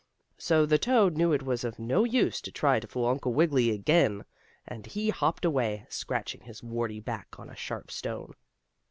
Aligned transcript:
So 0.39 0.65
the 0.65 0.79
toad 0.79 1.15
knew 1.15 1.31
it 1.31 1.43
was 1.43 1.63
of 1.63 1.77
no 1.77 2.03
use 2.03 2.41
to 2.41 2.51
try 2.51 2.79
to 2.79 2.87
fool 2.87 3.05
Uncle 3.07 3.35
Wiggily 3.35 3.69
again, 3.69 4.25
and 4.67 4.87
he 4.87 5.09
hopped 5.09 5.45
away, 5.45 5.85
scratching 5.89 6.41
his 6.41 6.63
warty 6.63 6.99
back 6.99 7.37
on 7.37 7.51
a 7.51 7.55
sharp 7.55 7.91
stone. 7.91 8.33